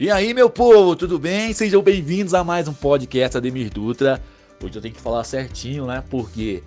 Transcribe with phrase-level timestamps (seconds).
[0.00, 1.52] E aí, meu povo, tudo bem?
[1.52, 4.18] Sejam bem-vindos a mais um podcast Ademir Dutra.
[4.64, 6.02] Hoje eu tenho que falar certinho, né?
[6.08, 6.62] Porque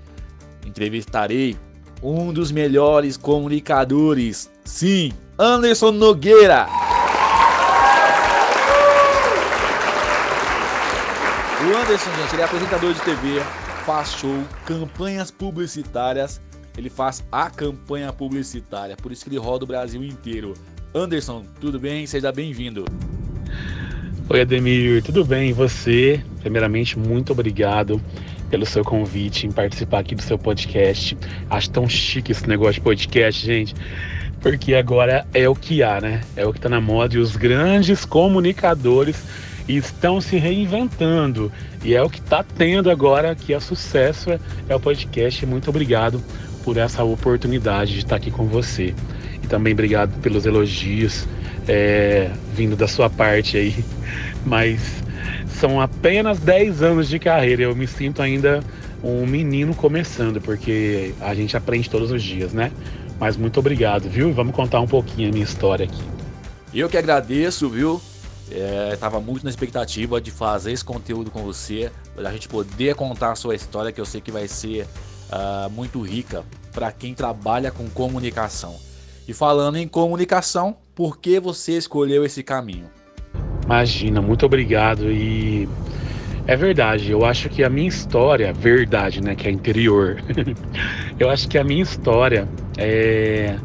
[0.64, 1.58] entrevistarei
[2.04, 4.52] um dos melhores comunicadores.
[4.64, 6.68] Sim, Anderson Nogueira.
[11.60, 13.42] O Anderson, gente, ele é apresentador de TV,
[13.84, 16.40] faz show, campanhas publicitárias.
[16.78, 20.54] Ele faz a campanha publicitária, por isso que ele roda o Brasil inteiro.
[20.94, 22.06] Anderson, tudo bem?
[22.06, 22.86] Seja bem-vindo.
[24.30, 25.50] Oi, Ademir, tudo bem?
[25.50, 26.22] E você?
[26.40, 28.02] Primeiramente, muito obrigado
[28.50, 31.18] pelo seu convite em participar aqui do seu podcast.
[31.50, 33.76] Acho tão chique esse negócio de podcast, gente,
[34.40, 36.22] porque agora é o que há, né?
[36.38, 39.22] É o que está na moda e os grandes comunicadores
[39.68, 41.52] estão se reinventando
[41.84, 44.30] e é o que está tendo agora que é sucesso
[44.70, 45.46] é o podcast.
[45.46, 46.24] Muito obrigado
[46.64, 48.96] por essa oportunidade de estar aqui com você
[49.44, 51.28] e também obrigado pelos elogios
[51.68, 53.84] é, vindo da sua parte aí,
[54.46, 54.80] mas
[55.48, 57.64] são apenas 10 anos de carreira.
[57.64, 58.64] Eu me sinto ainda
[59.04, 62.72] um menino começando, porque a gente aprende todos os dias, né?
[63.20, 64.34] Mas muito obrigado, viu?
[64.34, 66.04] Vamos contar um pouquinho a minha história aqui.
[66.74, 68.02] Eu que agradeço, viu?
[68.52, 73.36] É, muito na expectativa de fazer esse conteúdo com você, a gente poder contar a
[73.36, 74.86] sua história, que eu sei que vai ser
[75.32, 78.76] uh, muito rica para quem trabalha com comunicação.
[79.28, 82.90] E falando em comunicação, por que você escolheu esse caminho?
[83.66, 85.12] Imagina, muito obrigado.
[85.12, 85.68] E
[86.46, 90.22] é verdade, eu acho que a minha história, verdade, né, que é interior.
[91.20, 93.56] eu acho que a minha história é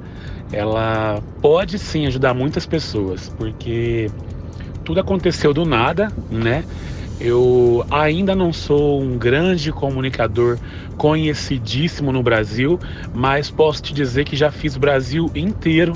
[0.52, 4.10] ela pode sim ajudar muitas pessoas, porque
[4.84, 6.64] tudo aconteceu do nada, né?
[7.20, 10.56] Eu ainda não sou um grande comunicador
[10.96, 12.78] conhecidíssimo no Brasil,
[13.12, 15.92] mas posso te dizer que já fiz o Brasil inteiro.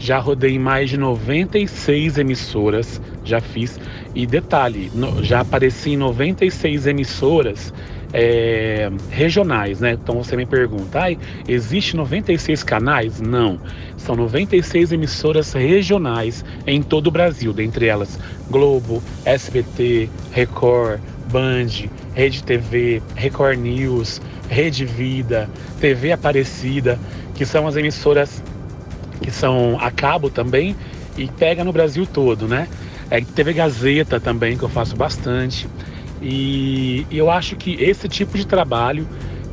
[0.00, 3.78] Já rodei mais de 96 emissoras, já fiz.
[4.14, 7.70] E detalhe, já apareci em 96 emissoras
[8.12, 9.92] é, regionais, né?
[9.92, 11.16] Então você me pergunta, ah,
[11.46, 13.20] existe 96 canais?
[13.20, 13.60] Não,
[13.98, 18.18] são 96 emissoras regionais em todo o Brasil, dentre elas
[18.50, 20.98] Globo, SBT, Record,
[21.30, 26.98] Band, Rede TV, Record News, Rede Vida, TV Aparecida,
[27.34, 28.42] que são as emissoras
[29.20, 30.76] que são a cabo também
[31.16, 32.68] e pega no Brasil todo, né?
[33.10, 35.68] É, TV Gazeta também, que eu faço bastante.
[36.22, 39.06] E, eu acho que esse tipo de trabalho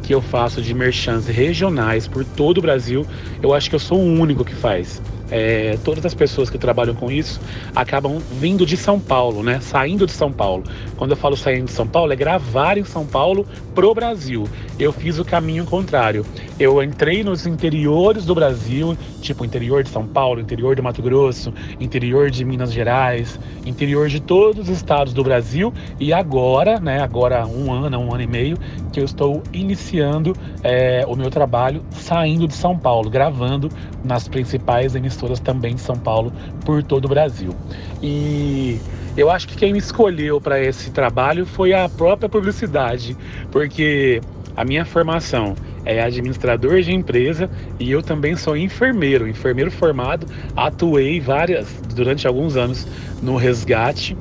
[0.04, 3.06] que eu faço de merchants regionais por todo o Brasil,
[3.42, 5.02] eu acho que eu sou o único que faz.
[5.30, 7.40] É, todas as pessoas que trabalham com isso
[7.76, 9.60] acabam vindo de São Paulo, né?
[9.60, 10.64] Saindo de São Paulo.
[10.96, 13.46] Quando eu falo saindo de São Paulo, é gravar em São Paulo
[13.76, 14.48] pro Brasil.
[14.80, 16.26] Eu fiz o caminho contrário.
[16.60, 21.54] Eu entrei nos interiores do Brasil, tipo interior de São Paulo, interior do Mato Grosso,
[21.80, 25.74] interior de Minas Gerais, interior de todos os estados do Brasil.
[26.00, 27.02] E agora, né?
[27.02, 28.58] Agora um ano, um ano e meio,
[28.94, 30.34] que eu estou iniciando
[30.64, 33.70] é, o meu trabalho saindo de São Paulo, gravando
[34.04, 36.32] nas principais emissoras emissoras também em São Paulo,
[36.64, 37.54] por todo o Brasil.
[38.02, 38.80] E
[39.16, 43.18] eu acho que quem me escolheu para esse trabalho foi a própria publicidade,
[43.52, 44.22] porque
[44.56, 50.28] a minha formação é administrador de empresa e eu também sou enfermeiro, enfermeiro formado.
[50.56, 52.88] Atuei várias durante alguns anos
[53.22, 54.16] no resgate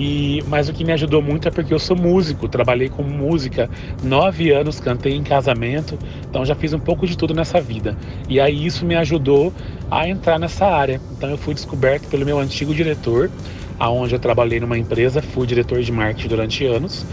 [0.00, 3.68] e, mas o que me ajudou muito é porque eu sou músico, trabalhei com música
[4.00, 5.98] nove anos, cantei em casamento,
[6.30, 7.96] então já fiz um pouco de tudo nessa vida.
[8.28, 9.52] E aí isso me ajudou
[9.90, 11.00] a entrar nessa área.
[11.16, 13.28] Então eu fui descoberto pelo meu antigo diretor,
[13.76, 17.04] aonde eu trabalhei numa empresa, fui diretor de marketing durante anos.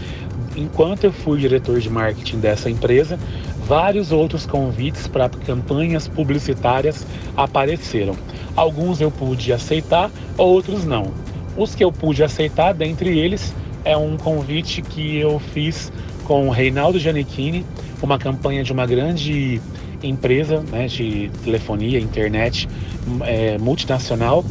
[0.54, 3.18] Enquanto eu fui diretor de marketing dessa empresa,
[3.66, 7.04] vários outros convites para campanhas publicitárias
[7.36, 8.14] apareceram.
[8.54, 10.08] Alguns eu pude aceitar,
[10.38, 11.12] outros não.
[11.56, 15.92] Os que eu pude aceitar, dentre eles, é um convite que eu fiz
[16.24, 17.64] com o Reinaldo Giannichini,
[18.02, 19.60] uma campanha de uma grande
[20.02, 22.68] empresa né, de telefonia, internet
[23.24, 24.44] é, multinacional.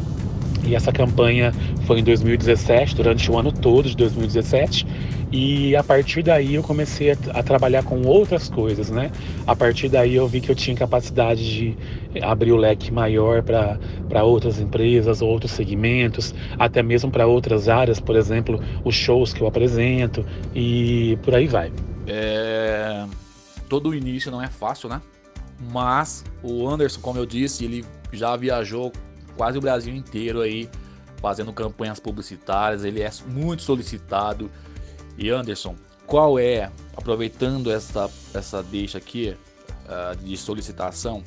[0.66, 1.54] E essa campanha
[1.86, 4.86] foi em 2017, durante o ano todo de 2017.
[5.32, 9.12] E a partir daí eu comecei a, a, trabalhar com outras coisas, né?
[9.46, 11.78] A partir daí eu vi que eu tinha capacidade de
[12.22, 18.16] abrir o leque maior para outras empresas, outros segmentos, até mesmo para outras áreas, por
[18.16, 21.72] exemplo, os shows que eu apresento e por aí vai.
[22.08, 23.06] É...
[23.68, 25.02] Todo o início não é fácil, né?
[25.72, 28.92] Mas o Anderson, como eu disse, ele já viajou
[29.36, 30.70] quase o Brasil inteiro aí
[31.22, 34.50] fazendo campanhas publicitárias, ele é muito solicitado
[35.18, 39.36] e Anderson, qual é, aproveitando essa, essa deixa aqui
[39.86, 41.24] uh, de solicitação,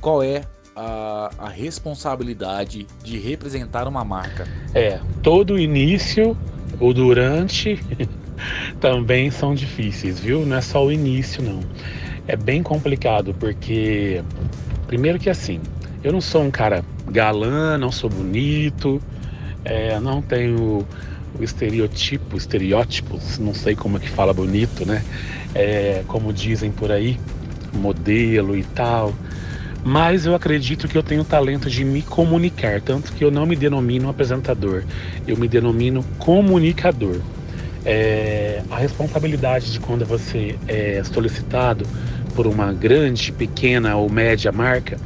[0.00, 0.42] qual é
[0.74, 4.48] a, a responsabilidade de representar uma marca?
[4.74, 6.36] É, todo início,
[6.80, 7.78] o durante,
[8.80, 10.46] também são difíceis, viu?
[10.46, 11.60] Não é só o início, não.
[12.26, 14.22] É bem complicado, porque,
[14.86, 15.60] primeiro que assim,
[16.02, 19.02] eu não sou um cara galã, não sou bonito,
[19.64, 20.86] é, não tenho
[21.38, 25.02] o estereotipo, estereótipos, não sei como é que fala bonito, né?
[25.54, 27.18] É, como dizem por aí,
[27.72, 29.12] modelo e tal.
[29.82, 33.46] Mas eu acredito que eu tenho o talento de me comunicar, tanto que eu não
[33.46, 34.84] me denomino apresentador,
[35.26, 37.20] eu me denomino comunicador.
[37.84, 41.86] É, a responsabilidade de quando você é solicitado
[42.34, 44.98] por uma grande, pequena ou média marca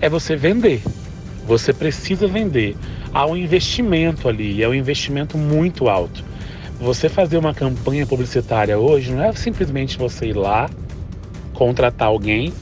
[0.00, 0.80] é você vender.
[1.46, 2.76] Você precisa vender.
[3.12, 6.24] Há um investimento ali, é um investimento muito alto.
[6.80, 10.70] Você fazer uma campanha publicitária hoje não é simplesmente você ir lá,
[11.52, 12.52] contratar alguém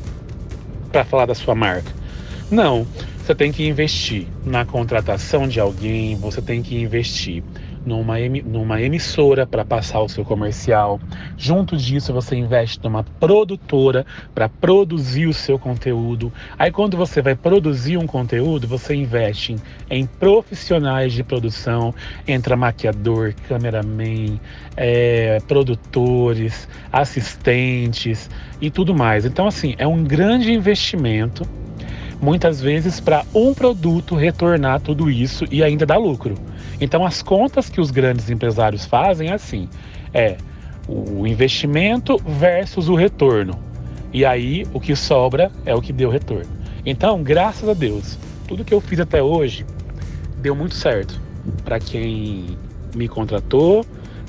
[0.90, 1.92] para falar da sua marca.
[2.50, 2.86] Não,
[3.22, 7.44] você tem que investir na contratação de alguém, você tem que investir
[7.88, 11.00] numa, numa emissora para passar o seu comercial.
[11.36, 14.04] Junto disso, você investe numa produtora
[14.34, 16.32] para produzir o seu conteúdo.
[16.58, 19.56] Aí, quando você vai produzir um conteúdo, você investe
[19.90, 21.94] em, profissionais de produção,
[22.26, 24.38] entra maquiador, cameraman,
[24.76, 28.28] é, produtores, assistentes
[28.60, 29.24] e tudo mais.
[29.24, 31.48] Então, assim, é um grande investimento
[32.20, 36.34] muitas vezes para um produto retornar tudo isso e ainda dar lucro.
[36.80, 39.68] Então as contas que os grandes empresários fazem é assim,
[40.12, 40.36] é
[40.88, 43.58] o investimento versus o retorno.
[44.12, 46.50] E aí o que sobra é o que deu retorno.
[46.84, 49.66] Então, graças a Deus, tudo que eu fiz até hoje
[50.38, 51.20] deu muito certo
[51.64, 52.56] para quem
[52.94, 53.84] me contratou,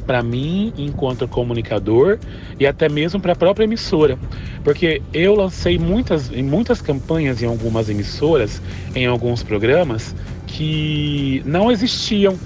[0.05, 2.17] para mim enquanto comunicador
[2.59, 4.17] e até mesmo para a própria emissora,
[4.63, 8.61] porque eu lancei muitas muitas campanhas em algumas emissoras,
[8.95, 10.15] em alguns programas
[10.49, 12.37] que não existiam.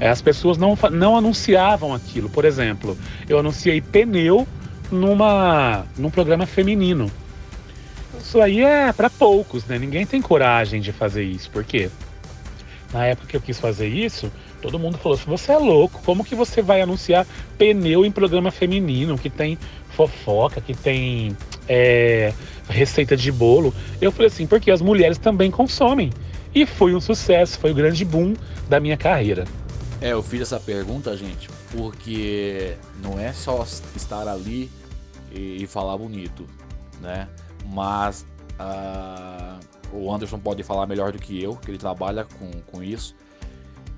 [0.00, 2.28] É, as pessoas não, não anunciavam aquilo.
[2.28, 2.98] Por exemplo,
[3.28, 4.46] eu anunciei pneu
[4.90, 7.10] numa, num programa feminino.
[8.18, 9.78] Isso aí é para poucos, né?
[9.78, 11.50] Ninguém tem coragem de fazer isso.
[11.50, 11.90] Por quê?
[12.92, 16.24] Na época que eu quis fazer isso, todo mundo falou assim: você é louco, como
[16.24, 17.26] que você vai anunciar
[17.56, 19.58] pneu em programa feminino que tem
[19.90, 21.36] fofoca, que tem
[21.68, 22.32] é,
[22.68, 23.72] receita de bolo?
[24.00, 26.10] Eu falei assim: porque as mulheres também consomem.
[26.54, 28.34] E foi um sucesso, foi o grande boom
[28.68, 29.44] da minha carreira.
[30.00, 33.64] É, eu fiz essa pergunta, gente, porque não é só
[33.96, 34.70] estar ali
[35.32, 36.46] e, falar bonito,
[37.00, 37.28] né?
[37.66, 38.24] Mas
[38.60, 39.58] uh,
[39.92, 43.16] o Anderson pode falar melhor do que eu, que ele trabalha com, com isso.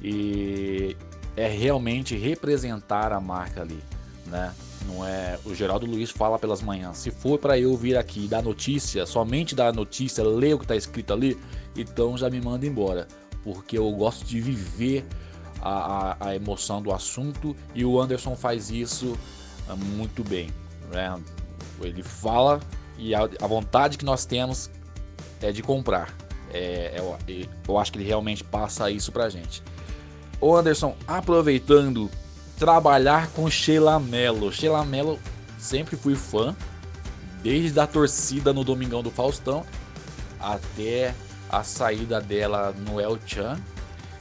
[0.00, 0.96] E
[1.36, 3.82] é realmente representar a marca ali,
[4.26, 4.54] né?
[4.86, 5.38] Não é.
[5.44, 6.98] O Geraldo Luiz fala pelas manhãs.
[6.98, 10.76] Se for para eu vir aqui dar notícia, somente dar notícia, ler o que está
[10.76, 11.38] escrito ali,
[11.76, 13.06] então já me manda embora,
[13.42, 15.04] porque eu gosto de viver
[15.60, 19.16] a, a, a emoção do assunto e o Anderson faz isso
[19.68, 20.50] ah, muito bem.
[20.92, 21.18] Né?
[21.80, 22.60] Ele fala
[22.98, 24.70] e a, a, vontade que nós temos
[25.42, 26.14] é de comprar.
[26.52, 29.62] É, é, eu acho que ele realmente passa isso pra gente.
[30.40, 32.10] Ô Anderson, aproveitando,
[32.58, 34.52] trabalhar com Sheila Mello.
[34.52, 35.18] Sheila Mello
[35.58, 36.54] sempre fui fã,
[37.42, 39.64] desde a torcida no Domingão do Faustão
[40.40, 41.14] até
[41.50, 43.58] a saída dela no El Chan.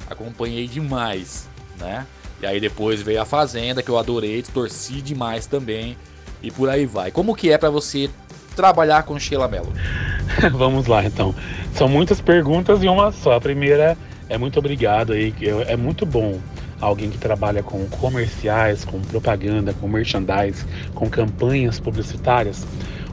[0.09, 1.47] Acompanhei demais,
[1.79, 2.05] né?
[2.41, 5.97] E aí depois veio a Fazenda, que eu adorei, torci demais também.
[6.43, 7.11] E por aí vai.
[7.11, 8.09] Como que é para você
[8.55, 9.73] trabalhar com Sheila Mello?
[10.53, 11.33] Vamos lá, então.
[11.73, 13.33] São muitas perguntas e uma só.
[13.33, 13.97] A primeira
[14.29, 15.33] é muito obrigado aí.
[15.67, 16.39] É muito bom
[16.79, 22.65] alguém que trabalha com comerciais, com propaganda, com merchandise, com campanhas publicitárias,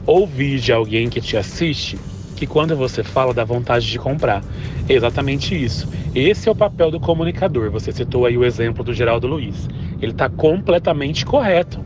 [0.05, 1.97] ouvir de alguém que te assiste
[2.35, 4.43] que quando você fala dá vontade de comprar.
[4.89, 5.87] É exatamente isso.
[6.13, 7.71] Esse é o papel do comunicador.
[7.71, 9.69] Você citou aí o exemplo do Geraldo Luiz.
[10.01, 11.79] Ele está completamente correto.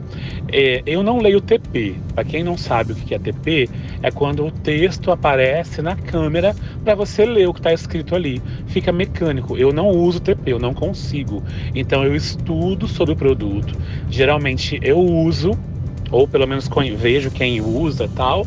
[0.51, 1.95] É, eu não leio TP.
[2.13, 3.69] Para quem não sabe o que é TP,
[4.01, 8.41] é quando o texto aparece na câmera para você ler o que está escrito ali.
[8.67, 9.57] Fica mecânico.
[9.57, 11.43] Eu não uso TP, eu não consigo.
[11.75, 13.77] Então eu estudo sobre o produto.
[14.09, 15.51] Geralmente eu uso,
[16.11, 18.45] ou pelo menos vejo quem usa tal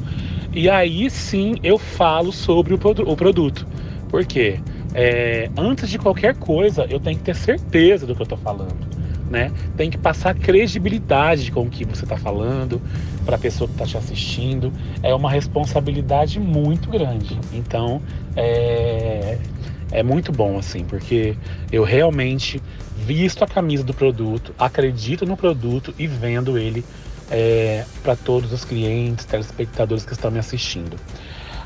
[0.53, 3.67] e aí sim eu falo sobre o, o produto.
[4.09, 4.59] Por quê?
[4.93, 9.00] É, antes de qualquer coisa, eu tenho que ter certeza do que eu estou falando.
[9.31, 9.53] Né?
[9.77, 12.83] Tem que passar credibilidade com o que você está falando
[13.25, 14.73] para a pessoa que está te assistindo.
[15.05, 17.39] É uma responsabilidade muito grande.
[17.53, 18.03] Então,
[18.35, 19.39] é,
[19.93, 21.37] é muito bom assim, porque
[21.71, 22.61] eu realmente
[22.97, 26.85] visto a camisa do produto, acredito no produto e vendo ele
[27.31, 30.97] é, para todos os clientes, telespectadores que estão me assistindo.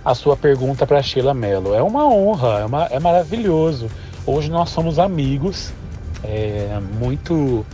[0.04, 1.74] a sua pergunta para Sheila Mello.
[1.74, 3.88] É uma honra, é, uma, é maravilhoso.
[4.26, 5.72] Hoje nós somos amigos,
[6.24, 7.64] é, muito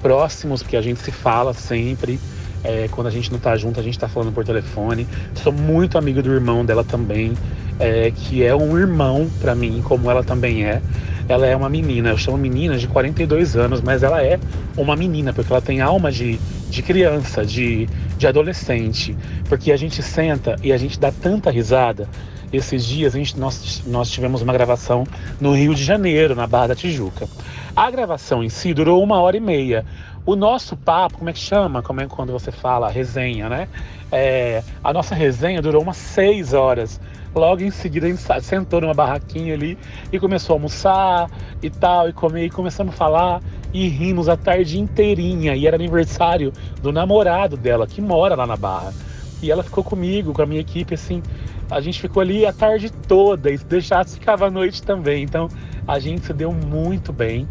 [0.00, 2.18] próximos, porque a gente se fala sempre.
[2.64, 5.06] É, quando a gente não tá junto, a gente tá falando por telefone.
[5.34, 7.34] Sou muito amigo do irmão dela também,
[7.78, 10.80] é, que é um irmão para mim, como ela também é.
[11.28, 14.38] Ela é uma menina, eu chamo menina de 42 anos, mas ela é
[14.76, 16.38] uma menina, porque ela tem alma de,
[16.70, 19.16] de criança, de, de adolescente.
[19.48, 22.08] Porque a gente senta e a gente dá tanta risada.
[22.52, 25.04] Esses dias gente, nós, nós tivemos uma gravação
[25.40, 27.28] no Rio de Janeiro, na Barra da Tijuca.
[27.74, 29.84] A gravação em si durou uma hora e meia.
[30.24, 31.82] O nosso papo, como é que chama?
[31.82, 33.68] Como é quando você fala resenha, né?
[34.10, 37.00] É, a nossa resenha durou umas seis horas.
[37.34, 39.76] Logo em seguida a gente sentou numa barraquinha ali
[40.10, 41.30] e começou a almoçar
[41.62, 43.42] e tal, e comer, e começamos a falar
[43.74, 45.54] e rimos a tarde inteirinha.
[45.54, 48.94] E era aniversário do namorado dela, que mora lá na Barra.
[49.42, 51.22] E ela ficou comigo, com a minha equipe, assim.
[51.70, 55.22] A gente ficou ali a tarde toda e se deixasse ficava à noite também.
[55.22, 55.48] Então
[55.86, 57.46] a gente se deu muito bem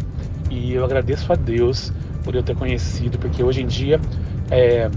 [0.50, 1.92] e eu agradeço a Deus
[2.24, 4.00] por eu ter conhecido, porque hoje em dia
[4.50, 4.90] é,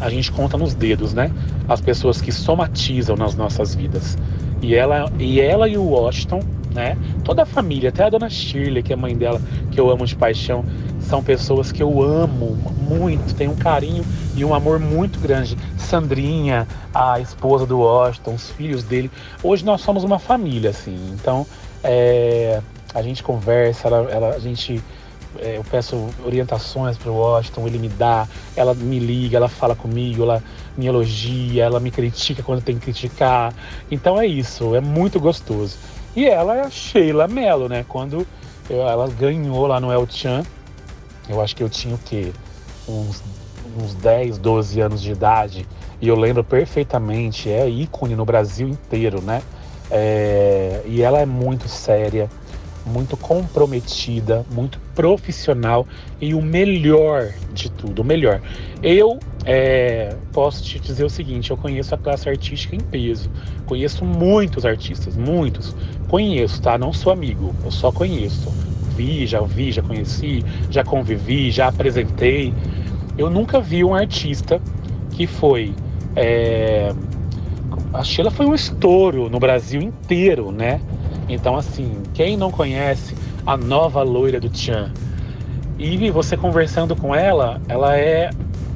[0.00, 1.30] a gente conta nos dedos, né?
[1.68, 4.16] As pessoas que somatizam nas nossas vidas.
[4.60, 6.40] E ela e, ela e o Washington,
[6.74, 6.96] né?
[7.24, 10.16] Toda a família, até a dona Shirley, que é mãe dela, que eu amo de
[10.16, 10.64] paixão,
[11.00, 15.56] são pessoas que eu amo muito, tenho um carinho e um amor muito grande.
[15.76, 19.10] Sandrinha, a esposa do Washington, os filhos dele.
[19.42, 20.96] Hoje nós somos uma família, assim.
[21.14, 21.46] Então,
[21.82, 22.60] é,
[22.94, 24.82] a gente conversa, ela, ela a gente
[25.38, 29.74] é, eu peço orientações para o Washington, ele me dá, ela me liga, ela fala
[29.74, 30.42] comigo, ela
[30.76, 33.54] me elogia, ela me critica quando tem que criticar.
[33.90, 35.78] Então é isso, é muito gostoso.
[36.14, 37.84] E ela é a Sheila Mello, né?
[37.88, 38.26] Quando
[38.68, 40.42] ela ganhou lá no El Chan,
[41.28, 42.32] eu acho que eu tinha o quê?
[42.88, 43.22] Uns,
[43.78, 45.66] uns 10, 12 anos de idade.
[46.00, 49.42] E eu lembro perfeitamente, é ícone no Brasil inteiro, né?
[49.90, 52.28] É, e ela é muito séria,
[52.84, 55.86] muito comprometida, muito profissional
[56.20, 58.40] e o melhor de tudo, o melhor.
[58.82, 63.30] Eu é, posso te dizer o seguinte: eu conheço a classe artística em peso,
[63.66, 65.74] conheço muitos artistas, muitos.
[66.08, 66.78] Conheço, tá?
[66.78, 68.52] Não sou amigo, eu só conheço.
[68.94, 72.52] Vi, já vi, já conheci, já convivi, já apresentei.
[73.16, 74.60] Eu nunca vi um artista
[75.10, 75.74] que foi.
[76.14, 76.92] É...
[77.92, 80.80] A Sheila foi um estouro no Brasil inteiro, né?
[81.28, 83.14] Então, assim, quem não conhece
[83.46, 84.92] a nova loira do Tchan?
[85.78, 88.30] E você conversando com ela, ela é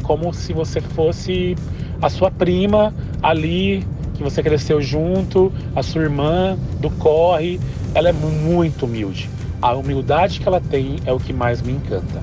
[0.06, 1.56] como se você fosse
[2.00, 3.84] a sua prima ali,
[4.14, 7.60] que você cresceu junto, a sua irmã do corre.
[7.94, 9.28] Ela é muito humilde.
[9.60, 12.22] A humildade que ela tem é o que mais me encanta.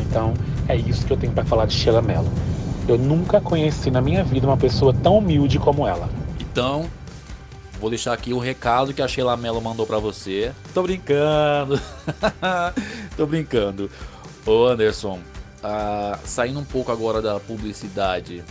[0.00, 0.34] Então,
[0.68, 2.30] é isso que eu tenho para falar de Sheila Mello.
[2.88, 6.08] Eu nunca conheci na minha vida uma pessoa tão humilde como ela.
[6.40, 6.86] Então,
[7.80, 10.52] Vou deixar aqui o recado que a Sheila Mello mandou para você.
[10.74, 11.80] Tô brincando.
[13.16, 13.90] Tô brincando.
[14.44, 15.18] Ô Anderson,
[15.62, 18.44] uh, saindo um pouco agora da publicidade,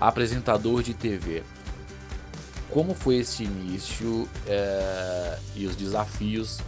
[0.00, 1.42] apresentador de TV.
[2.70, 6.58] Como foi esse início é, e os desafios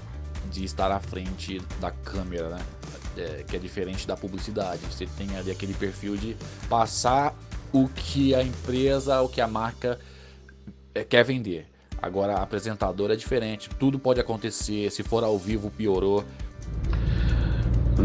[0.53, 2.67] de estar à frente da câmera, né?
[3.17, 4.81] É, que é diferente da publicidade.
[4.91, 6.37] Você tem ali aquele perfil de
[6.69, 7.35] passar
[7.73, 9.99] o que a empresa, o que a marca
[10.95, 11.67] é, quer vender.
[12.01, 16.25] Agora, a apresentadora é diferente, tudo pode acontecer, se for ao vivo, piorou.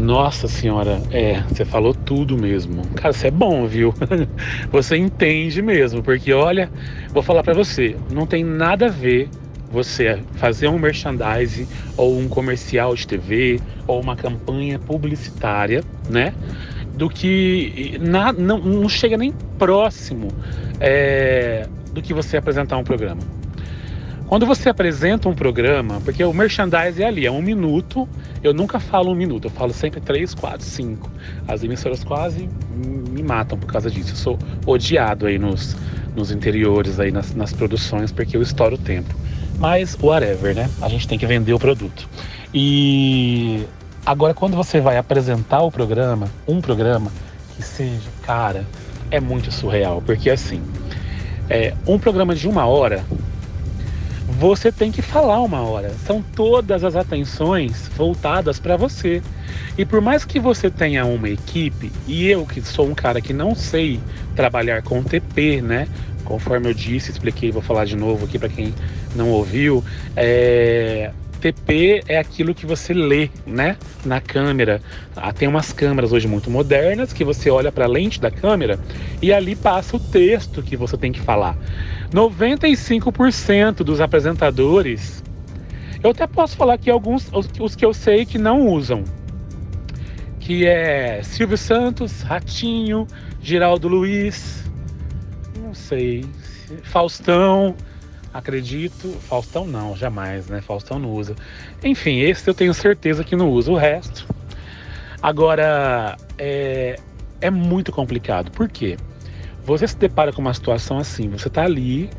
[0.02, 2.82] Nossa senhora, é, você falou tudo mesmo.
[2.96, 3.94] Cara, você é bom, viu?
[4.68, 6.68] você entende mesmo, porque olha,
[7.10, 9.28] vou falar para você, não tem nada a ver
[9.70, 16.34] você fazer um merchandising ou um comercial de TV ou uma campanha publicitária, né?
[16.94, 20.28] Do que na, não, não chega nem próximo
[20.80, 23.22] é, do que você apresentar um programa.
[24.32, 28.08] Quando você apresenta um programa, porque o merchandising é ali, é um minuto,
[28.42, 31.10] eu nunca falo um minuto, eu falo sempre três, quatro, cinco.
[31.46, 32.48] As emissoras quase
[33.10, 34.12] me matam por causa disso.
[34.12, 35.76] Eu sou odiado aí nos,
[36.16, 39.14] nos interiores, aí nas, nas produções, porque eu estouro o tempo.
[39.58, 40.70] Mas, whatever, né?
[40.80, 42.08] A gente tem que vender o produto.
[42.54, 43.66] E
[44.06, 47.12] agora, quando você vai apresentar o programa, um programa
[47.54, 48.64] que seja, cara,
[49.10, 50.62] é muito surreal, porque assim,
[51.50, 53.04] é, um programa de uma hora
[54.42, 55.90] você tem que falar uma hora.
[56.04, 59.22] São todas as atenções voltadas para você.
[59.78, 63.32] E por mais que você tenha uma equipe, e eu que sou um cara que
[63.32, 64.00] não sei
[64.34, 65.86] trabalhar com TP, né?
[66.24, 68.74] Conforme eu disse, expliquei, vou falar de novo aqui para quem
[69.14, 69.84] não ouviu.
[70.16, 71.12] É...
[71.40, 74.80] TP é aquilo que você lê, né, na câmera.
[75.14, 78.78] Ah, tem umas câmeras hoje muito modernas que você olha para a lente da câmera
[79.20, 81.56] e ali passa o texto que você tem que falar.
[82.12, 85.22] 95% dos apresentadores,
[86.02, 89.04] eu até posso falar que alguns, os, os que eu sei que não usam,
[90.38, 93.06] que é Silvio Santos, Ratinho,
[93.40, 94.70] Geraldo Luiz,
[95.60, 96.24] não sei,
[96.82, 97.74] Faustão,
[98.32, 100.60] acredito, Faustão não, jamais, né?
[100.60, 101.34] Faustão não usa.
[101.82, 103.70] Enfim, esse eu tenho certeza que não usa.
[103.70, 104.26] O resto,
[105.22, 106.98] agora é,
[107.40, 108.50] é muito complicado.
[108.50, 108.96] Por quê?
[109.64, 112.10] Você se depara com uma situação assim, você está ali,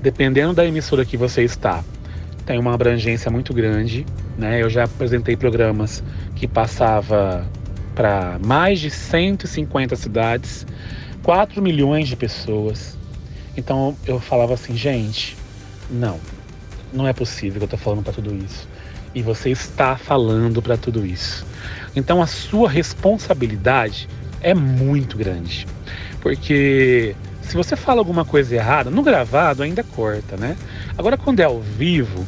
[0.00, 1.82] dependendo da emissora que você está,
[2.44, 4.04] tem uma abrangência muito grande,
[4.36, 4.62] né?
[4.62, 6.04] Eu já apresentei programas
[6.34, 7.46] que passava
[7.94, 10.66] para mais de 150 cidades,
[11.22, 12.96] 4 milhões de pessoas.
[13.56, 15.36] Então eu falava assim, gente,
[15.90, 16.20] não,
[16.92, 18.68] não é possível que eu estou falando para tudo isso.
[19.14, 21.46] E você está falando para tudo isso.
[21.96, 24.08] Então a sua responsabilidade
[24.42, 25.66] é muito grande.
[26.26, 30.56] Porque se você fala alguma coisa errada, no gravado ainda corta, né?
[30.98, 32.26] Agora quando é ao vivo,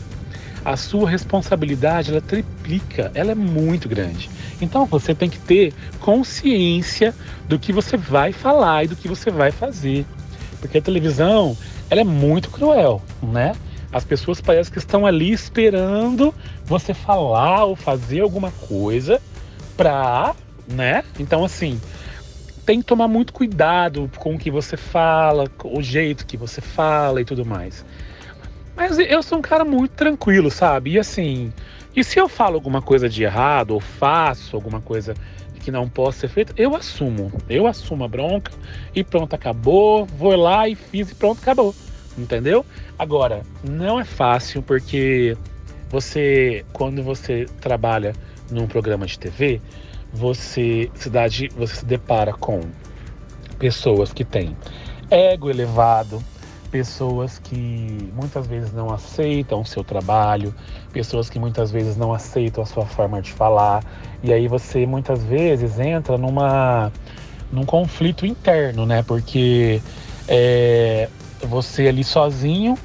[0.64, 4.30] a sua responsabilidade ela triplica, ela é muito grande.
[4.60, 7.12] Então você tem que ter consciência
[7.48, 10.06] do que você vai falar e do que você vai fazer.
[10.60, 11.58] Porque a televisão,
[11.90, 13.56] ela é muito cruel, né?
[13.92, 16.32] As pessoas parecem que estão ali esperando
[16.64, 19.20] você falar ou fazer alguma coisa
[19.76, 20.36] pra,
[20.68, 21.02] né?
[21.18, 21.80] Então assim,
[22.68, 27.18] tem que tomar muito cuidado com o que você fala, o jeito que você fala
[27.18, 27.82] e tudo mais.
[28.76, 30.90] Mas eu sou um cara muito tranquilo, sabe?
[30.90, 31.50] E assim,
[31.96, 35.14] e se eu falo alguma coisa de errado ou faço alguma coisa
[35.60, 37.32] que não possa ser feita, eu assumo.
[37.48, 38.52] Eu assumo a bronca
[38.94, 40.04] e pronto, acabou.
[40.04, 41.74] Vou lá e fiz e pronto, acabou.
[42.18, 42.66] Entendeu?
[42.98, 45.34] Agora, não é fácil porque
[45.88, 48.12] você, quando você trabalha
[48.50, 49.58] num programa de TV,
[50.12, 52.60] você se, dá de, você se depara com
[53.58, 54.56] pessoas que têm
[55.10, 56.22] ego elevado,
[56.70, 60.54] pessoas que muitas vezes não aceitam o seu trabalho,
[60.92, 63.82] pessoas que muitas vezes não aceitam a sua forma de falar,
[64.22, 66.92] e aí você muitas vezes entra numa
[67.50, 69.02] num conflito interno, né?
[69.02, 69.80] Porque
[70.28, 71.08] é,
[71.42, 72.76] você ali sozinho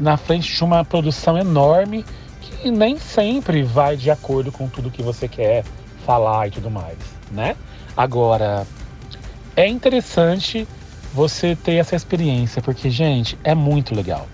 [0.00, 2.04] na frente de uma produção enorme
[2.40, 5.64] que nem sempre vai de acordo com tudo que você quer
[6.00, 6.98] falar e tudo mais,
[7.30, 7.56] né?
[7.96, 8.66] Agora,
[9.56, 10.66] é interessante
[11.12, 14.26] você ter essa experiência, porque, gente, é muito legal.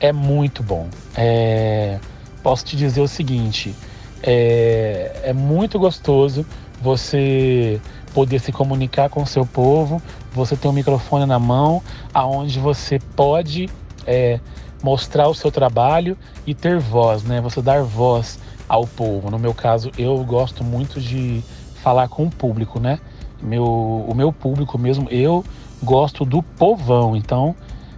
[0.00, 0.88] É muito bom.
[1.16, 1.98] É...
[2.42, 3.74] Posso te dizer o seguinte:
[4.22, 6.46] é, é muito gostoso
[6.80, 7.80] você
[8.14, 10.00] poder se comunicar com o seu povo,
[10.32, 13.68] você ter um microfone na mão, aonde você pode
[14.06, 14.40] é,
[14.82, 17.40] mostrar o seu trabalho e ter voz, né?
[17.40, 19.30] Você dar voz ao povo.
[19.30, 21.42] No meu caso, eu gosto muito de
[21.82, 23.00] falar com o público, né?
[23.40, 25.44] Meu, o meu público mesmo, eu
[25.82, 27.54] gosto do povão, então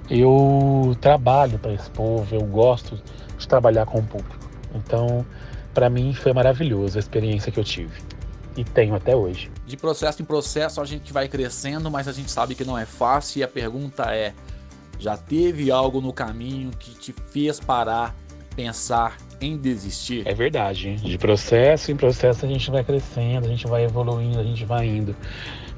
[0.08, 3.00] eu trabalho para esse povo, eu gosto
[3.38, 4.48] de trabalhar com o público.
[4.74, 5.24] Então,
[5.72, 7.94] para mim foi maravilhoso a experiência que eu tive
[8.56, 9.50] e tenho até hoje.
[9.66, 12.84] De processo em processo a gente vai crescendo, mas a gente sabe que não é
[12.84, 14.34] fácil e a pergunta é:
[14.98, 18.14] já teve algo no caminho que te fez parar,
[18.54, 20.26] pensar em desistir?
[20.26, 20.96] É verdade.
[20.96, 24.86] De processo em processo a gente vai crescendo, a gente vai evoluindo, a gente vai
[24.86, 25.16] indo.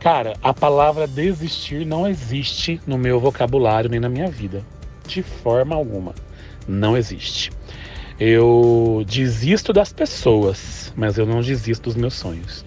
[0.00, 4.64] Cara, a palavra desistir não existe no meu vocabulário nem na minha vida.
[5.06, 6.14] De forma alguma.
[6.66, 7.52] Não existe.
[8.18, 12.64] Eu desisto das pessoas, mas eu não desisto dos meus sonhos.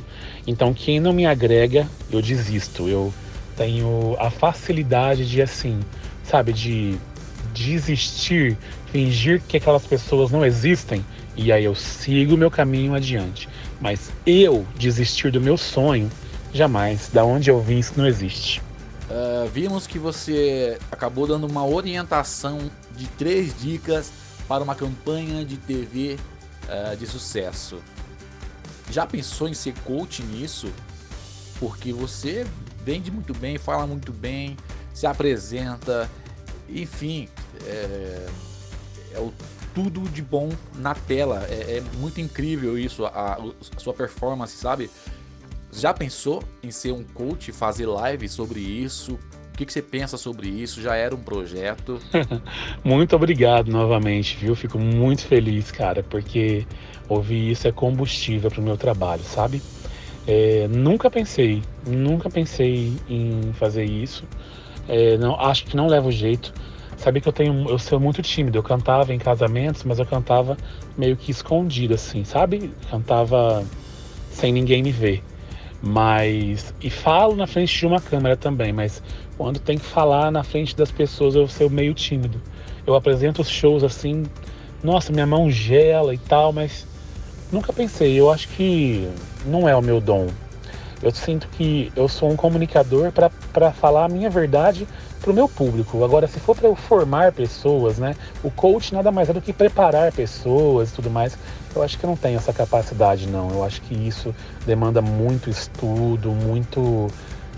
[0.47, 2.87] Então, quem não me agrega, eu desisto.
[2.87, 3.13] Eu
[3.55, 5.79] tenho a facilidade de, assim,
[6.23, 6.97] sabe, de
[7.53, 8.57] desistir,
[8.95, 11.05] fingir que aquelas pessoas não existem
[11.35, 13.49] e aí eu sigo meu caminho adiante.
[13.81, 16.09] Mas eu desistir do meu sonho,
[16.53, 17.09] jamais.
[17.09, 18.61] Da onde eu vim, isso não existe.
[19.09, 24.13] Uh, vimos que você acabou dando uma orientação de três dicas
[24.47, 27.79] para uma campanha de TV uh, ah, de sucesso.
[28.89, 30.71] Já pensou em ser coach nisso?
[31.59, 32.47] Porque você
[32.85, 34.55] vende muito bem, fala muito bem,
[34.93, 36.09] se apresenta,
[36.69, 37.27] enfim,
[37.65, 38.25] é,
[39.15, 39.33] é o
[39.75, 41.45] tudo de bom na tela.
[41.49, 43.39] É, é muito incrível isso, a, a,
[43.77, 44.89] sua performance, sabe?
[45.71, 49.19] Já pensou em ser um coach, fazer live sobre isso?
[49.53, 50.81] O que, que você pensa sobre isso?
[50.81, 51.99] Já era um projeto?
[52.83, 54.55] muito obrigado novamente, viu?
[54.55, 56.65] Fico muito feliz, cara, porque
[57.09, 59.61] ouvir isso é combustível para o meu trabalho, sabe?
[60.27, 64.23] É, nunca pensei, nunca pensei em fazer isso.
[64.87, 66.53] É, não, acho que não leva o jeito.
[66.97, 68.57] Sabia que eu tenho, eu sou muito tímido.
[68.57, 70.57] Eu cantava em casamentos, mas eu cantava
[70.97, 72.71] meio que escondido, assim, sabe?
[72.89, 73.63] Cantava
[74.31, 75.23] sem ninguém me ver.
[75.81, 76.73] Mas.
[76.81, 79.03] E falo na frente de uma câmera também, mas
[79.37, 82.41] quando tem que falar na frente das pessoas eu sou meio tímido.
[82.87, 84.23] Eu apresento os shows assim,
[84.83, 86.87] nossa, minha mão gela e tal, mas
[87.51, 88.19] nunca pensei.
[88.19, 89.07] Eu acho que
[89.45, 90.27] não é o meu dom.
[91.05, 93.11] Eu sinto que eu sou um comunicador
[93.53, 94.87] para falar a minha verdade
[95.21, 96.03] para o meu público.
[96.03, 98.15] Agora, se for para eu formar pessoas, né?
[98.43, 101.37] O coach nada mais é do que preparar pessoas e tudo mais.
[101.75, 103.51] Eu acho que eu não tenho essa capacidade, não.
[103.51, 104.33] Eu acho que isso
[104.65, 107.07] demanda muito estudo, muito.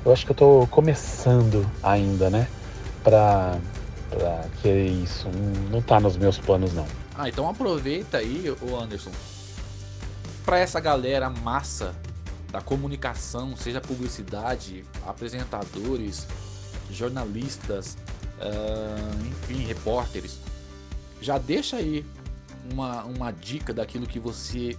[0.03, 2.49] Eu acho que eu estou começando ainda, né?
[3.01, 3.59] Para
[4.61, 5.29] querer isso.
[5.71, 6.85] Não está nos meus planos, não.
[7.17, 9.11] Ah, então aproveita aí, o Anderson,
[10.43, 11.95] para essa galera massa
[12.51, 16.27] da comunicação, seja publicidade, apresentadores,
[16.91, 17.97] jornalistas,
[18.39, 20.39] uh, enfim, repórteres,
[21.21, 22.05] já deixa aí
[22.71, 24.77] uma, uma dica daquilo que você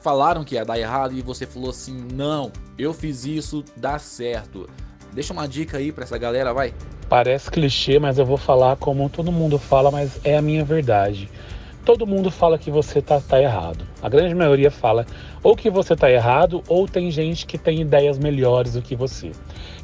[0.00, 4.68] falaram que ia dar errado e você falou assim: não, eu fiz isso, dá certo.
[5.12, 6.74] Deixa uma dica aí para essa galera, vai.
[7.08, 11.30] Parece clichê, mas eu vou falar como todo mundo fala, mas é a minha verdade
[11.84, 13.86] todo mundo fala que você tá, tá errado.
[14.02, 15.04] A grande maioria fala
[15.42, 19.32] ou que você tá errado ou tem gente que tem ideias melhores do que você.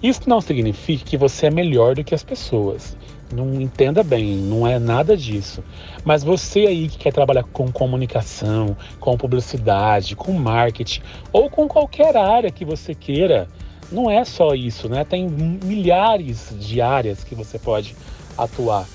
[0.03, 2.97] Isso não significa que você é melhor do que as pessoas.
[3.33, 5.63] Não entenda bem, não é nada disso.
[6.05, 12.17] Mas você aí que quer trabalhar com comunicação, com publicidade, com marketing ou com qualquer
[12.17, 13.47] área que você queira,
[13.93, 15.05] não é só isso, né?
[15.05, 17.95] Tem milhares de áreas que você pode
[18.37, 18.87] atuar.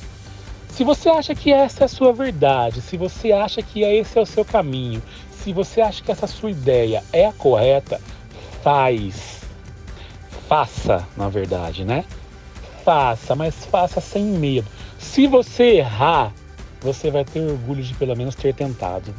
[0.75, 4.21] Se você acha que essa é a sua verdade, se você acha que esse é
[4.21, 8.01] o seu caminho, se você acha que essa sua ideia é a correta,
[8.61, 9.39] faz.
[10.49, 12.03] Faça, na verdade, né?
[12.83, 14.67] Faça, mas faça sem medo.
[14.99, 16.33] Se você errar,
[16.81, 19.15] você vai ter orgulho de pelo menos ter tentado.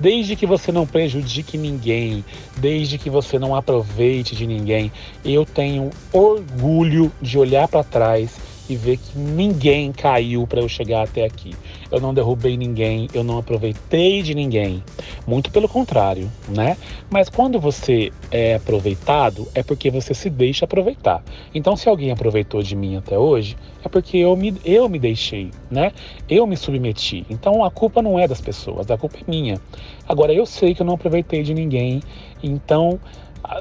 [0.00, 2.24] Desde que você não prejudique ninguém,
[2.56, 4.90] desde que você não aproveite de ninguém,
[5.24, 11.02] eu tenho orgulho de olhar para trás e ver que ninguém caiu para eu chegar
[11.02, 11.54] até aqui.
[11.90, 14.82] Eu não derrubei ninguém, eu não aproveitei de ninguém.
[15.26, 16.76] Muito pelo contrário, né?
[17.10, 21.20] Mas quando você é aproveitado, é porque você se deixa aproveitar.
[21.52, 25.50] Então, se alguém aproveitou de mim até hoje, é porque eu me, eu me deixei,
[25.68, 25.90] né?
[26.28, 27.26] Eu me submeti.
[27.28, 29.60] Então, a culpa não é das pessoas, a culpa é minha.
[30.08, 32.00] Agora, eu sei que eu não aproveitei de ninguém,
[32.40, 33.00] então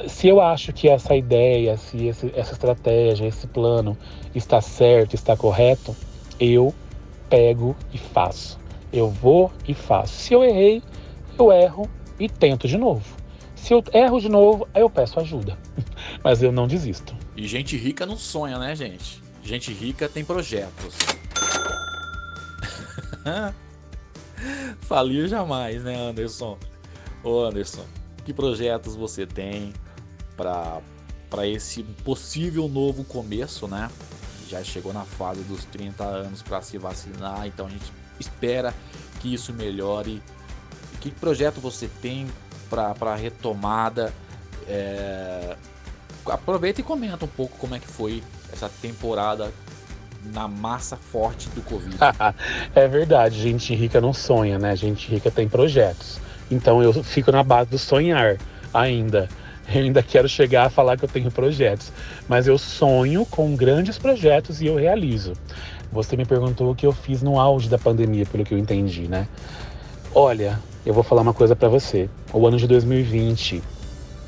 [0.07, 3.97] se eu acho que essa ideia, se esse, essa estratégia, esse plano
[4.35, 5.95] está certo, está correto,
[6.39, 6.73] eu
[7.29, 8.59] pego e faço.
[8.91, 10.13] Eu vou e faço.
[10.13, 10.81] Se eu errei,
[11.37, 13.03] eu erro e tento de novo.
[13.55, 15.57] Se eu erro de novo, aí eu peço ajuda.
[16.23, 17.15] Mas eu não desisto.
[17.35, 19.21] E gente rica não sonha, né, gente?
[19.43, 20.95] Gente rica tem projetos.
[24.81, 26.57] Falir jamais, né, Anderson?
[27.23, 27.83] Ô, Anderson,
[28.23, 29.73] que projetos você tem
[30.35, 33.89] para esse possível novo começo, né?
[34.47, 38.73] Já chegou na fase dos 30 anos para se vacinar, então a gente espera
[39.19, 40.21] que isso melhore.
[41.01, 42.27] Que projeto você tem
[42.69, 44.13] para retomada?
[44.67, 45.55] É...
[46.25, 49.51] Aproveita e comenta um pouco como é que foi essa temporada
[50.33, 51.97] na massa forte do Covid.
[52.75, 54.75] é verdade, gente rica não sonha, né?
[54.75, 56.19] Gente rica tem projetos.
[56.49, 58.37] Então eu fico na base do sonhar
[58.73, 59.29] ainda.
[59.73, 61.91] Eu ainda quero chegar a falar que eu tenho projetos,
[62.27, 65.33] mas eu sonho com grandes projetos e eu realizo.
[65.91, 69.07] Você me perguntou o que eu fiz no auge da pandemia, pelo que eu entendi,
[69.07, 69.27] né?
[70.13, 72.09] Olha, eu vou falar uma coisa para você.
[72.33, 73.61] O ano de 2020,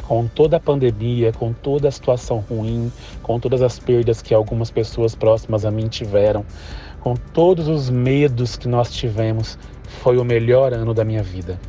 [0.04, 2.92] com toda a pandemia, com toda a situação ruim,
[3.24, 6.46] com todas as perdas que algumas pessoas próximas a mim tiveram,
[7.00, 9.58] com todos os medos que nós tivemos,
[10.04, 11.60] foi o melhor ano da minha vida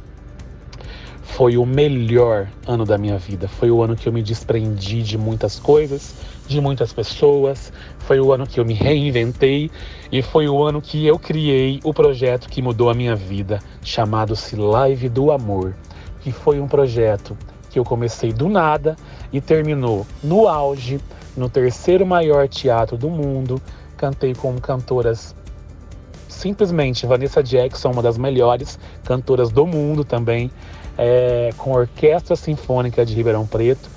[1.36, 3.48] foi o melhor ano da minha vida.
[3.48, 6.14] Foi o ano que eu me desprendi de muitas coisas,
[6.46, 7.72] de muitas pessoas.
[8.00, 9.70] Foi o ano que eu me reinventei
[10.10, 14.56] e foi o ano que eu criei o projeto que mudou a minha vida, chamado-se
[14.56, 15.74] Live do Amor,
[16.20, 17.36] que foi um projeto
[17.70, 18.94] que eu comecei do nada
[19.32, 21.00] e terminou no auge,
[21.34, 23.60] no terceiro maior teatro do mundo.
[23.96, 25.34] Cantei com cantoras
[26.28, 30.50] simplesmente Vanessa Jackson, uma das melhores cantoras do mundo também
[30.96, 33.88] é, com a Orquestra Sinfônica de Ribeirão Preto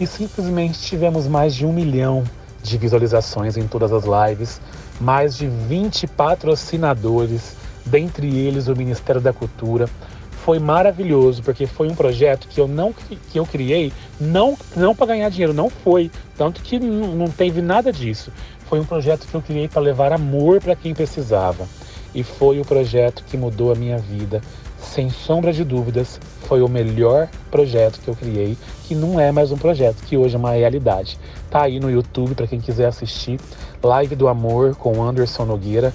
[0.00, 2.24] e simplesmente tivemos mais de um milhão
[2.62, 4.60] de visualizações em todas as lives,
[5.00, 9.88] mais de 20 patrocinadores, dentre eles o Ministério da Cultura.
[10.44, 15.06] Foi maravilhoso, porque foi um projeto que eu não que eu criei, não, não para
[15.06, 16.10] ganhar dinheiro, não foi.
[16.36, 18.32] Tanto que não teve nada disso.
[18.68, 21.66] Foi um projeto que eu criei para levar amor para quem precisava.
[22.14, 24.40] E foi o projeto que mudou a minha vida
[24.82, 29.50] sem sombra de dúvidas, foi o melhor projeto que eu criei, que não é mais
[29.52, 31.18] um projeto, que hoje é uma realidade.
[31.50, 33.40] Tá aí no YouTube para quem quiser assistir.
[33.82, 35.94] Live do Amor com Anderson Nogueira.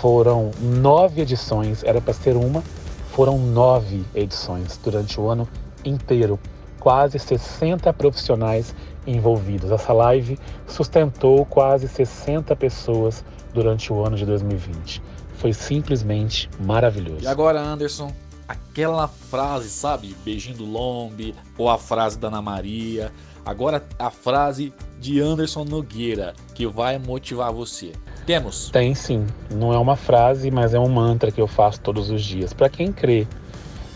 [0.00, 2.62] Foram nove edições, era para ser uma,
[3.10, 5.46] foram nove edições durante o ano
[5.84, 6.38] inteiro.
[6.78, 8.74] Quase 60 profissionais
[9.06, 9.72] envolvidos.
[9.72, 15.02] Essa live sustentou quase 60 pessoas durante o ano de 2020.
[15.34, 17.24] Foi simplesmente maravilhoso.
[17.24, 18.12] E agora, Anderson,
[18.48, 20.16] aquela frase, sabe?
[20.24, 23.12] Beijinho do Lombe, ou a frase da Ana Maria.
[23.44, 27.92] Agora a frase de Anderson Nogueira, que vai motivar você.
[28.26, 28.70] Temos?
[28.70, 29.26] Tem sim.
[29.50, 32.52] Não é uma frase, mas é um mantra que eu faço todos os dias.
[32.52, 33.26] Para quem crê,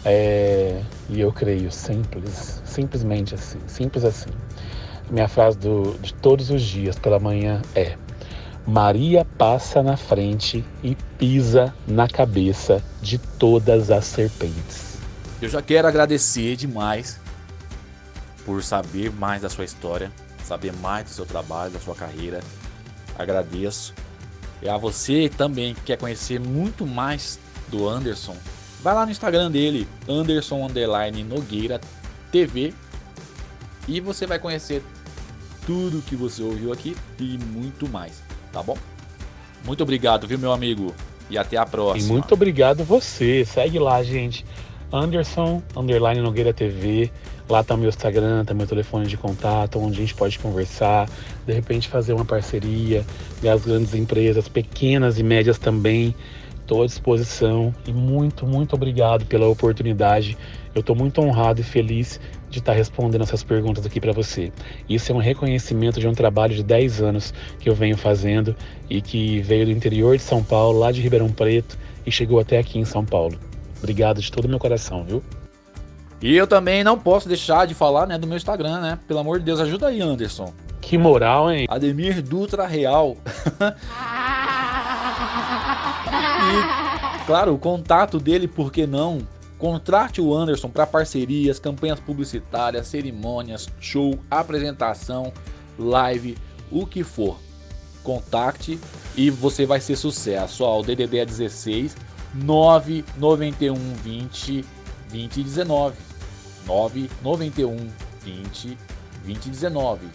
[0.05, 0.83] é...
[1.09, 4.31] e eu creio, simples, simplesmente assim, simples assim.
[5.11, 7.97] Minha frase do, de todos os dias pela manhã é:
[8.67, 14.99] Maria passa na frente e pisa na cabeça de todas as serpentes.
[15.41, 17.19] Eu já quero agradecer demais
[18.45, 20.13] por saber mais da sua história,
[20.45, 22.41] saber mais do seu trabalho, da sua carreira.
[23.19, 23.95] Agradeço.
[24.63, 28.37] E a você também que quer conhecer muito mais do Anderson,
[28.81, 30.69] vai lá no Instagram dele, Anderson
[31.29, 31.81] Nogueira
[32.31, 32.73] TV,
[33.89, 34.85] e você vai conhecer
[35.67, 38.22] tudo que você ouviu aqui e muito mais,
[38.53, 38.77] tá bom?
[39.65, 40.95] Muito obrigado, viu, meu amigo?
[41.31, 42.09] E até a próxima.
[42.09, 43.45] E muito obrigado você.
[43.45, 44.45] Segue lá, gente.
[44.93, 47.11] Anderson Underline Nogueira TV.
[47.49, 51.09] Lá tá meu Instagram, tá meu telefone de contato, onde a gente pode conversar,
[51.47, 53.05] de repente fazer uma parceria,
[53.43, 56.15] e as grandes empresas, pequenas e médias também.
[56.61, 60.39] Estou à disposição e muito, muito obrigado pela oportunidade.
[60.75, 62.21] Eu estou muito honrado e feliz
[62.53, 64.53] de estar tá respondendo essas perguntas aqui para você.
[64.89, 68.55] Isso é um reconhecimento de um trabalho de 10 anos que eu venho fazendo
[68.89, 72.59] e que veio do interior de São Paulo, lá de Ribeirão Preto, e chegou até
[72.59, 73.39] aqui em São Paulo.
[73.79, 75.23] Obrigado de todo o meu coração, viu?
[76.21, 78.99] E eu também não posso deixar de falar, né, do meu Instagram, né?
[79.09, 80.53] Pelo amor de Deus, ajuda aí, Anderson.
[80.81, 81.67] Que moral, hein?
[81.69, 83.17] Ademir Dutra Real.
[86.45, 89.19] e, claro, o contato dele, por que não?
[89.63, 95.33] Contrate o Anderson para parcerias, campanhas publicitárias, cerimônias, show, apresentação,
[95.79, 96.37] live,
[96.69, 97.39] o que for.
[98.03, 98.77] Contacte
[99.17, 100.65] e você vai ser sucesso.
[100.65, 101.97] Ó, o DDD é 16
[102.35, 104.65] 991 20
[105.13, 105.97] 2019.
[106.67, 107.89] 991
[108.25, 108.79] 20
[109.25, 110.09] 2019.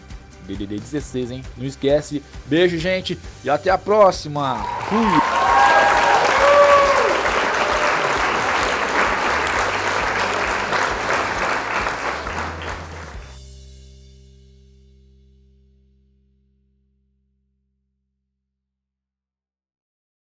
[0.46, 1.42] DDD 16, hein?
[1.56, 2.22] Não esquece.
[2.44, 4.62] Beijo, gente, e até a próxima.
[4.90, 5.77] Fui.